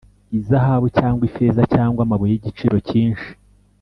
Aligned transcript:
izahabu, 0.37 0.85
cyangwa 0.97 1.23
ifeza, 1.29 1.61
cyangwa 1.73 1.99
amabuye 2.05 2.31
y'igiciro 2.33 2.77
cyinshi, 2.87 3.29